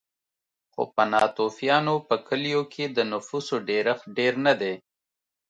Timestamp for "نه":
4.45-4.53